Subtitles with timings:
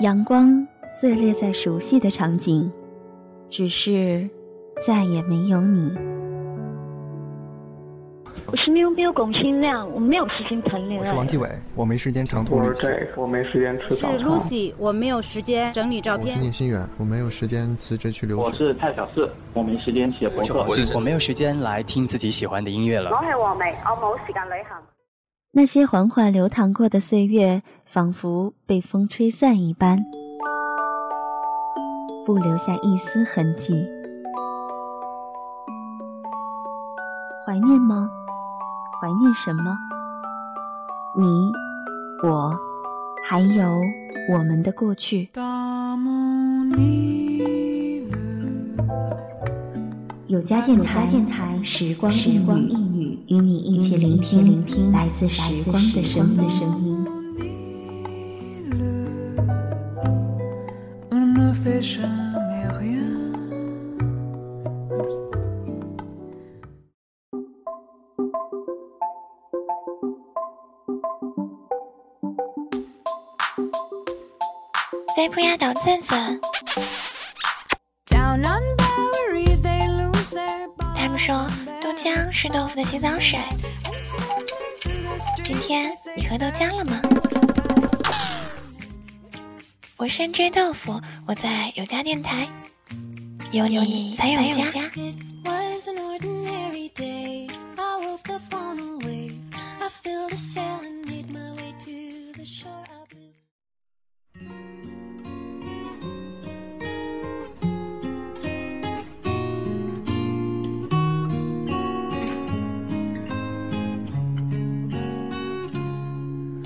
[0.00, 2.72] 阳光碎裂在熟悉的场景，
[3.50, 4.26] 只是
[4.86, 5.94] 再也没有你。
[8.50, 11.06] 我是喵喵龚新亮，我没有时间谈恋爱。
[11.06, 11.46] 我是王继伟，
[11.76, 12.90] 我没时间长途旅行。
[13.14, 14.18] 我没时间吃早餐。
[14.18, 16.28] 是 Lucy，我没有时间整理照片。
[16.28, 18.42] 我是聂心远，我没有时间辞职去留学。
[18.42, 20.66] 我是蔡小四，我没时间写博客。
[20.94, 23.10] 我没有时间来听自己喜欢的音乐了。
[23.10, 24.78] 我是王梅，我冇时间旅行。
[25.52, 29.98] 那些缓缓流淌过的岁月，仿佛被风吹散一般，
[32.24, 33.84] 不留下一丝痕迹。
[37.44, 38.08] 怀念吗？
[39.02, 39.76] 怀念什么？
[41.18, 41.26] 你、
[42.22, 42.54] 我，
[43.28, 43.76] 还有
[44.32, 45.30] 我们的过去。
[50.28, 57.20] 有家电台，电台时光时光一语，与你一起聆听聆听来自时光的声音。
[75.16, 76.40] 飞扑压倒寸寸。
[80.94, 81.34] 他们说
[81.90, 83.36] 豆浆是豆腐的洗澡水。
[85.42, 87.02] 今天你喝豆浆了吗？
[89.96, 92.46] 我是 J 豆腐，我在有家电台，
[93.50, 94.70] 有你才有家。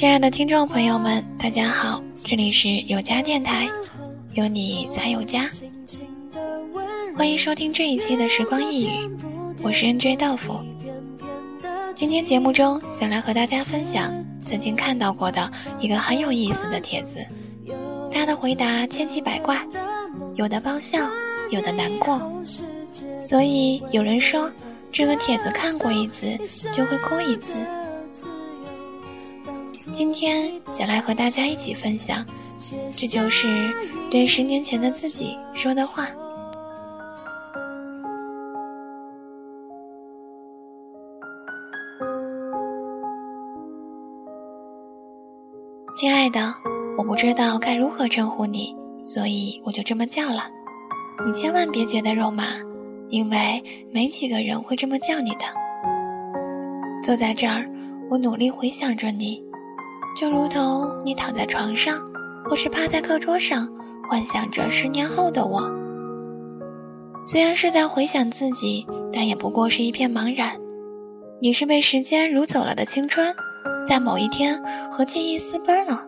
[0.00, 3.68] 亲爱的听众朋友们，大家好，这里是有家电台，
[4.32, 5.46] 有你才有家，
[7.14, 8.90] 欢迎收听这一期的时光一语，
[9.62, 10.58] 我是 NJ 豆腐。
[11.94, 14.10] 今天节目中想来和大家分享
[14.42, 17.18] 曾经看到过的一个很有意思的帖子，
[18.10, 19.62] 他的回答千奇百怪，
[20.34, 20.98] 有的爆笑，
[21.50, 22.18] 有的难过，
[23.20, 24.50] 所以有人说
[24.90, 26.38] 这个帖子看过一次
[26.72, 27.52] 就会哭一次。
[29.92, 32.24] 今天想来和大家一起分享，
[32.96, 33.72] 这就是
[34.10, 36.08] 对十年前的自己说的话。
[45.94, 46.54] 亲爱的，
[46.96, 50.48] 我不知道该如何称呼你，所以我就这么叫了。
[51.26, 52.44] 你千万别觉得肉麻，
[53.08, 53.62] 因为
[53.92, 55.44] 没几个人会这么叫你的。
[57.02, 57.68] 坐在这儿，
[58.08, 59.44] 我努力回想着你。
[60.16, 61.98] 就如同你躺在床上，
[62.44, 63.68] 或是趴在课桌上，
[64.08, 65.62] 幻想着十年后的我。
[67.24, 70.56] 虽然是在回想自己，但也不过是一片茫然。
[71.40, 73.34] 你是被时间掳走了的青春，
[73.84, 76.06] 在某一天和记忆私奔了。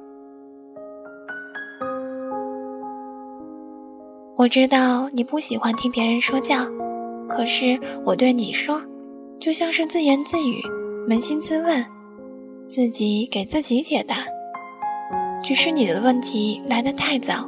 [4.36, 6.66] 我知道你不喜欢听别人说教，
[7.28, 8.82] 可是我对你说，
[9.38, 10.60] 就像是自言自语，
[11.08, 11.84] 扪心自问。
[12.74, 14.24] 自己给自己解答，
[15.42, 17.46] 只是你的问题来得太早，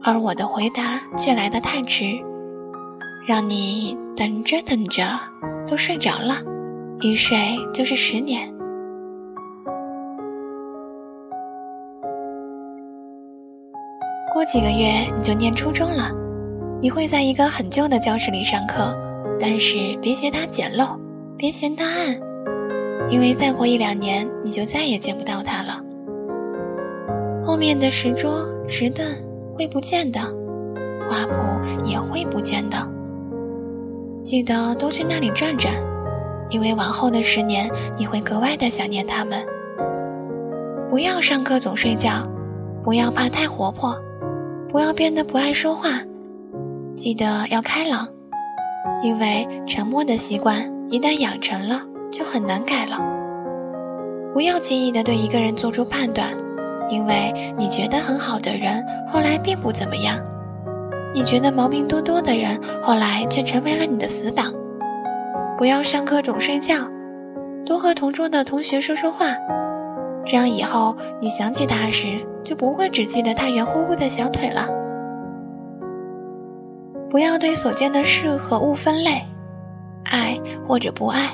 [0.00, 2.04] 而我的回答却来得太迟，
[3.26, 5.02] 让你等着等着
[5.66, 6.36] 都睡着了，
[7.00, 7.36] 一睡
[7.74, 8.48] 就是十年。
[14.32, 16.12] 过几个月你就念初中了，
[16.80, 18.96] 你会在一个很旧的教室里上课，
[19.40, 20.96] 但是别嫌它简陋，
[21.36, 22.25] 别嫌它暗。
[23.08, 25.80] 因为再过一两年，你就再也见不到他了。
[27.44, 29.06] 后面的石桌、石凳
[29.54, 30.20] 会不见的，
[31.08, 32.76] 花圃也会不见的。
[34.22, 35.72] 记得多去那里转转，
[36.50, 39.40] 因为往后的十年，你会格外的想念他们。
[40.90, 42.28] 不要上课总睡觉，
[42.82, 43.96] 不要怕太活泼，
[44.68, 46.00] 不要变得不爱说话。
[46.96, 48.08] 记得要开朗，
[49.02, 51.82] 因为沉默的习惯一旦养成了。
[52.10, 52.98] 就很难改了。
[54.32, 56.28] 不要轻易的对一个人做出判断，
[56.90, 60.18] 因为你觉得很好的人，后来并不怎么样；
[61.14, 64.52] 你觉得毛病多多的人，后来却成为了你的死党。
[65.56, 66.74] 不要上课总睡觉，
[67.64, 69.34] 多和同桌的同学说说话，
[70.26, 74.68] 这样以后你想起他时，就不会只记得他圆乎乎的小腿了。
[77.08, 79.22] 不要对所见的事和物分类，
[80.04, 80.38] 爱
[80.68, 81.30] 或者不爱。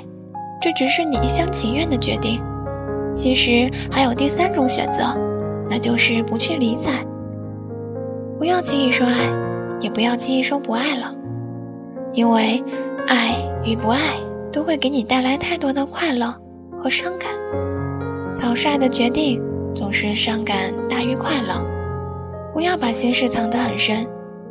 [0.62, 2.40] 这只是你一厢情愿的决定，
[3.16, 5.18] 其实还有第三种选择，
[5.68, 7.04] 那就是不去理睬，
[8.38, 9.28] 不要轻易说爱，
[9.80, 11.12] 也不要轻易说不爱了，
[12.12, 12.62] 因为
[13.08, 13.98] 爱与不爱
[14.52, 16.32] 都会给你带来太多的快乐
[16.78, 17.28] 和伤感。
[18.32, 19.42] 草率的决定
[19.74, 21.60] 总是伤感大于快乐。
[22.52, 24.06] 不要把心事藏得很深，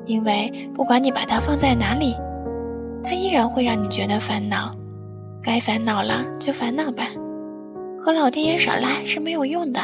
[0.06, 2.16] 因为不管你把它放在哪里，
[3.02, 4.76] 它依然会让你觉得烦恼。
[5.44, 7.08] 该烦恼了就烦恼吧，
[8.00, 9.82] 和老天爷耍赖是没有用的。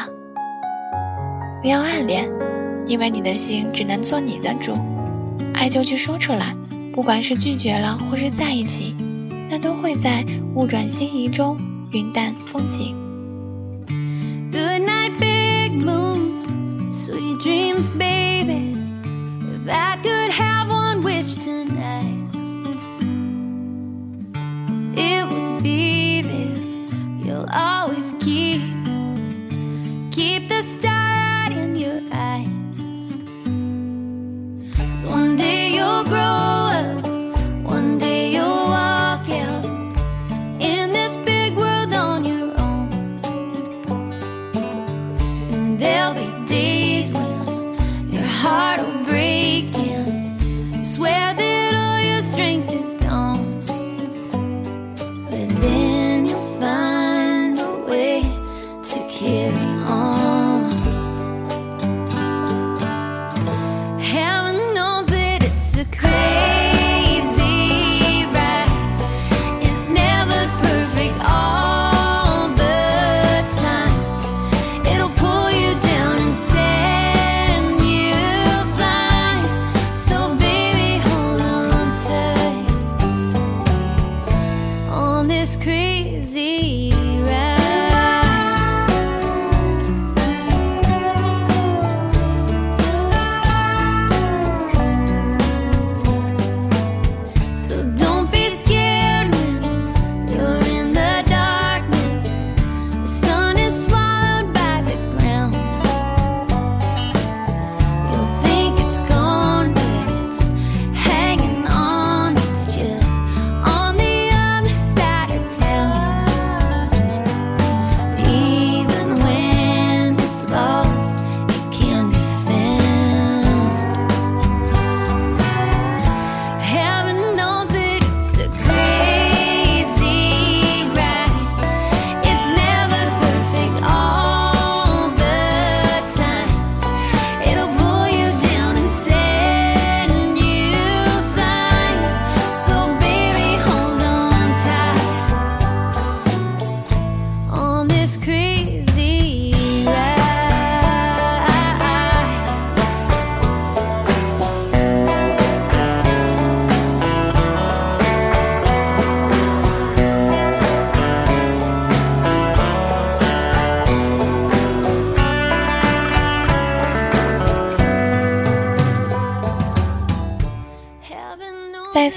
[1.60, 2.30] 不要暗恋，
[2.86, 4.78] 因为你的心只能做你的主。
[5.54, 6.54] 爱就去说出来，
[6.92, 8.94] 不管是拒绝了或是在一起，
[9.50, 10.24] 那都会在
[10.54, 11.58] 物转星移中
[11.90, 12.94] 云淡风轻。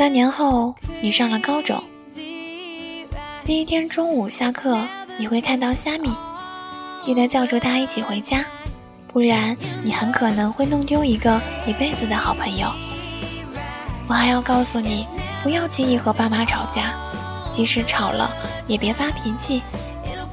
[0.01, 1.79] 三年后，你上了高中，
[3.45, 4.75] 第一天中午下课，
[5.15, 6.11] 你会看到虾米，
[6.99, 8.43] 记得叫住他一起回家，
[9.07, 12.67] 不然你很可能会弄丢一个一辈子的好朋友。
[14.07, 15.05] 我还要告诉你，
[15.43, 16.95] 不要轻易和爸妈吵架，
[17.51, 18.33] 即使吵了
[18.65, 19.61] 也别发脾气，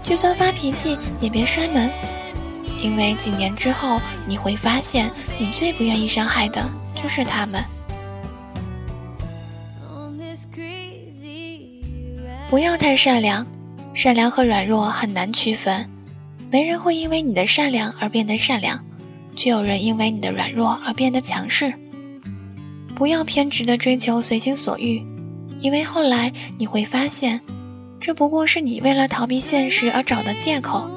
[0.03, 1.91] 就算发脾气也别摔门，
[2.81, 7.63] 因为几年之后你会发现，你最不愿意伤害的就是他们。
[12.49, 13.47] 不要太善良，
[13.93, 15.87] 善良和软弱很难区分。
[16.51, 18.83] 没人会因为你的善良而变得善良，
[19.37, 21.75] 却有人因为你的软弱而变得强势。
[22.95, 25.05] 不要偏执的追求随心所欲，
[25.61, 27.39] 因为后来你会发现，
[28.01, 30.91] 这不过是你为了逃避现实而找的借口。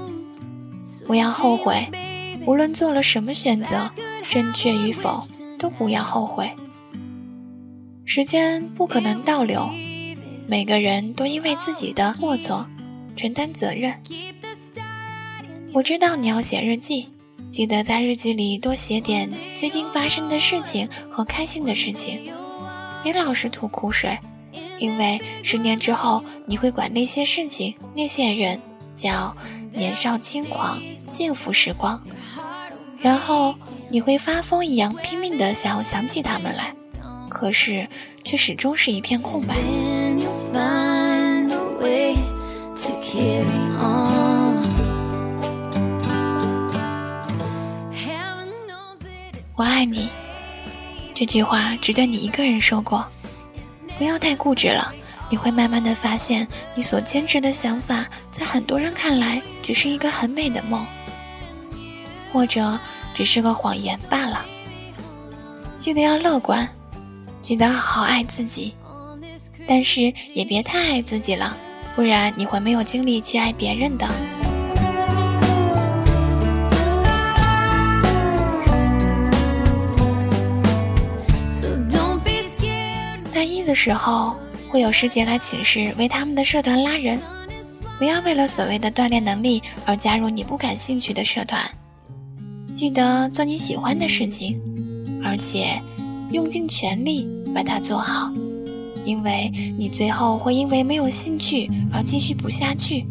[1.05, 1.85] 不要后悔，
[2.45, 3.91] 无论做了什么选择，
[4.29, 5.27] 正确与否，
[5.59, 6.49] 都不要后悔。
[8.05, 9.69] 时间不可能倒流，
[10.51, 12.67] 每个人都因为自己的过错
[13.15, 13.95] 承担责任。
[15.71, 17.07] 我知道你要写日记，
[17.49, 22.29] 记得在日记里多写点最近发生的事情和开心的事情，
[23.01, 24.19] 别老是吐苦水，
[24.77, 28.59] 因为十年之后你会管那些事情、那些人
[28.97, 29.33] 叫
[29.71, 32.03] 年少轻狂、幸福时光，
[32.99, 33.55] 然后
[33.89, 36.75] 你会发疯一样拼命的想要想起他们来，
[37.29, 37.87] 可是
[38.25, 39.55] 却始终是一片空白。
[49.61, 50.09] 我爱你，
[51.13, 53.05] 这句话值得你一个人说过。
[53.95, 54.91] 不要太固执了，
[55.29, 60.83] 你会慢慢的发现，你所坚持的想法，在很多人看来只是一个很美的梦，
[62.33, 62.79] 或者
[63.13, 64.43] 只是个谎言罢了。
[65.77, 66.67] 记得要乐观，
[67.39, 68.73] 记得好好爱自己，
[69.67, 71.55] 但是也别太爱自己了，
[71.95, 74.09] 不然你会没有精力去爱别人的。
[83.71, 84.35] 的时候
[84.67, 87.17] 会有师姐来寝室为他们的社团拉人，
[87.97, 91.63] 不要为了所谓的锻炼能力而加入你不感兴趣的社团。
[92.73, 94.59] 记得做你喜欢的事情，
[95.23, 95.81] 而且
[96.31, 97.25] 用尽全力
[97.55, 98.29] 把它做好，
[99.05, 103.05] 因为你最后会因为没有兴趣而继续不下去。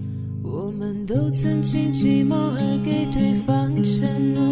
[0.45, 4.43] 我们都曾经寂寞而给对方承诺，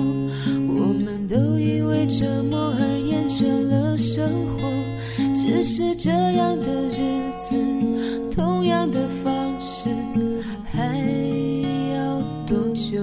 [0.69, 4.58] 我们都因为折磨而厌倦了生活。
[5.49, 7.57] 只是这样的日子，
[8.31, 9.89] 同样的方式，
[10.63, 10.87] 还
[11.95, 13.01] 要多久？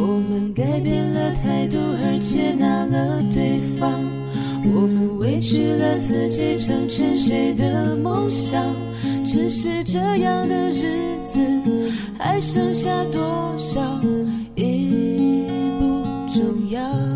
[0.00, 3.92] 我们改变了态度而接纳了对方，
[4.74, 8.64] 我们委屈了自己成全谁的梦想？
[9.26, 11.38] 只是这样的日子，
[12.18, 14.00] 还剩下多少？
[14.54, 15.44] 已
[15.78, 17.15] 不重要。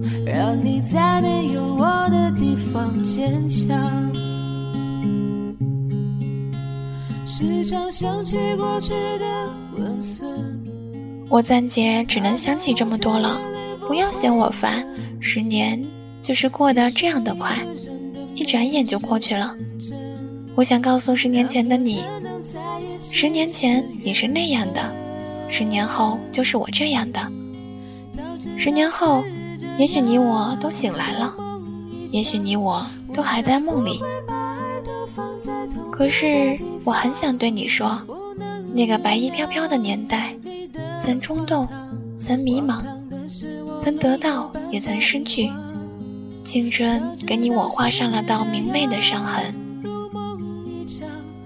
[0.25, 4.11] 让你在没有我的地方坚强。
[7.25, 10.29] 时常想起过去的温存。
[11.29, 13.39] 我暂且只能想起这么多了，
[13.87, 14.85] 不要嫌我烦。
[15.19, 15.81] 十年
[16.21, 17.57] 就是过得这样的快，
[18.35, 19.55] 一转眼就过去了。
[20.55, 22.03] 我想告诉十年前的你，
[22.99, 24.81] 十年前你是那样的，
[25.47, 27.21] 十年后就是我这样的。
[28.57, 29.23] 十年后，
[29.77, 31.33] 也许你我都醒来了，
[32.09, 34.01] 也许你我都还在梦里。
[35.91, 38.01] 可是我很想对你说，
[38.73, 40.35] 那个白衣飘飘的年代，
[40.97, 41.67] 曾冲动，
[42.15, 42.81] 曾迷茫，
[43.77, 45.51] 曾得到，也曾失去。
[46.43, 49.53] 青春给你我画上了道明媚的伤痕。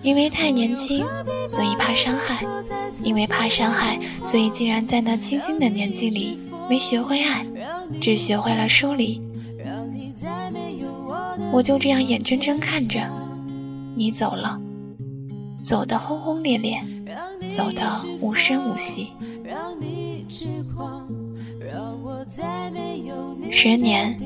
[0.01, 1.03] 因为太年轻，
[1.47, 2.45] 所以怕伤害；
[3.03, 7.43] 因为怕伤害，所以竟然在那清新的年纪里，没学会爱，
[8.01, 9.21] 只学会了疏离。
[11.51, 12.99] 我就这样眼睁睁看着。
[13.95, 14.59] 你走了，
[15.63, 16.81] 走得轰轰烈烈，
[17.49, 17.81] 走得
[18.19, 19.09] 无声无息。
[23.49, 24.17] 十年，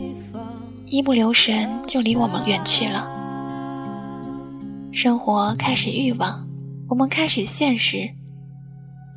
[0.86, 3.08] 一不留神就离我们远去了。
[4.92, 6.48] 生活开始欲望，
[6.88, 8.10] 我们开始现实。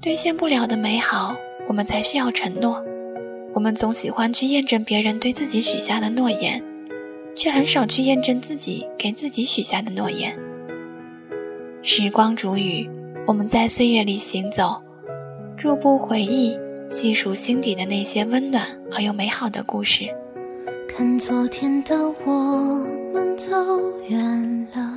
[0.03, 1.35] 兑现不了的美好，
[1.69, 2.85] 我们才需要承诺。
[3.55, 6.63] 我们总喜欢去验证别人对自己许下的诺言。
[7.35, 10.39] 却很少去验证自己给自己许下的诺言。
[11.81, 12.89] 时光煮雨，
[13.27, 14.83] 我们在岁月里行走，
[15.57, 20.05] 逐步回忆，细数心底的那些温暖而又美好的故事。
[20.87, 23.51] 看昨天的我们走
[24.09, 24.92] 远了，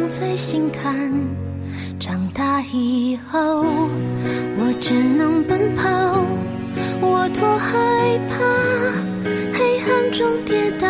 [0.00, 1.12] 放在心坎。
[1.98, 3.66] 长大以后，
[4.56, 6.24] 我只能奔跑，
[7.02, 8.34] 我多害怕
[9.52, 10.10] 黑暗。
[10.10, 10.88] 中跌倒。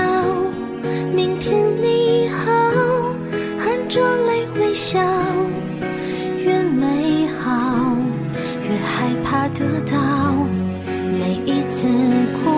[1.12, 2.52] 明天你好，
[3.58, 5.00] 含着泪微笑。
[6.44, 7.96] 越美好，
[8.62, 9.98] 越害怕得到。
[10.86, 11.84] 每一次
[12.44, 12.48] 哭，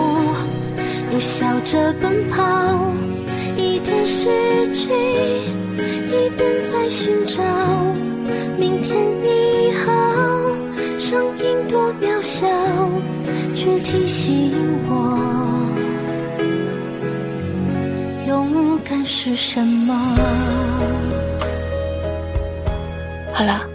[1.11, 2.93] 又笑着奔跑。
[3.57, 4.89] 一边失去，
[6.07, 6.32] 一边
[7.03, 7.43] 寻找。
[8.57, 9.91] 明天你好，
[10.97, 12.47] 声音多渺小，
[13.53, 14.53] 却提醒
[14.87, 15.69] 我，
[18.25, 19.93] 勇敢是什么。
[23.33, 23.67] 好了，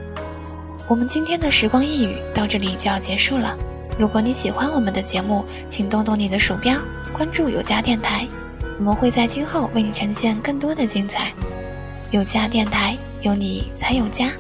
[0.89, 3.55] 我们今天的时光一语到这里就要结束了。
[3.99, 6.75] 如果你喜欢我们的节目，请动动你的鼠标，
[7.13, 8.27] 关注有家电台，
[8.79, 11.31] 我们会在今后为你呈现更多的精彩。
[12.11, 14.31] 有家电台，有你才有家。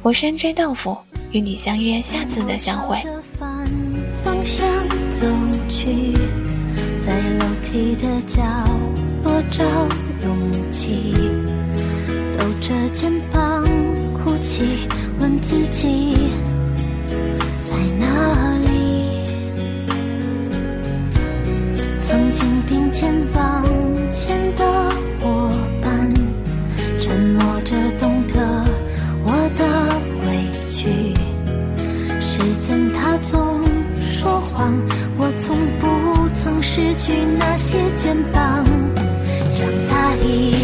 [0.00, 0.96] 我是 NJ 豆腐，
[1.30, 2.96] 与你相约下次的相会。
[4.24, 4.66] 方向
[5.10, 5.26] 走
[5.68, 6.14] 去，
[7.00, 8.42] 在楼梯的角
[9.22, 9.62] 落找
[10.24, 11.12] 勇气，
[12.38, 13.62] 抖着肩膀
[14.14, 14.88] 哭泣，
[15.20, 16.14] 问自己
[17.62, 19.26] 在哪里？
[22.00, 23.51] 曾经并肩往
[37.04, 38.64] 去那些肩膀。
[39.56, 40.61] 长大以